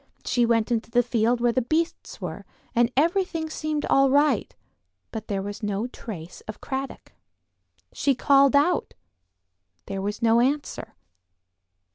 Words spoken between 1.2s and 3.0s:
where the beasts were, and